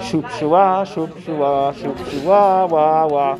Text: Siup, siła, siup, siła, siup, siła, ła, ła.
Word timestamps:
Siup, 0.00 0.26
siła, 0.38 0.84
siup, 0.86 1.10
siła, 1.24 1.72
siup, 1.74 1.98
siła, 2.10 2.66
ła, 2.66 3.06
ła. 3.06 3.36